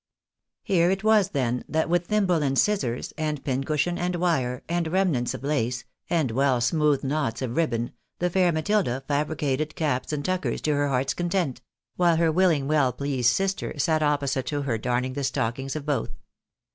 [0.63, 5.35] Here it was then, that with thimble and scissors, and piincushion and wire, and remnants
[5.35, 10.59] of lace, and well smoothed knots of ribbon, the fair Matilda fabricated caps and tuckers
[10.61, 11.61] to her heart's content;
[11.97, 16.09] while her willing well pleased sister, sat opposite to her darning the stockings of both.